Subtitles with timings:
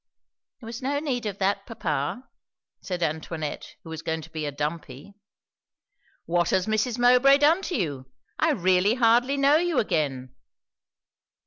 [0.59, 2.27] "There was no need of that, papa,"
[2.81, 5.13] said Antoinette, who was going to be a dumpy.
[6.25, 6.97] "What has Mrs.
[6.97, 8.11] Mowbray done to you?
[8.39, 10.33] I really hardly know you again."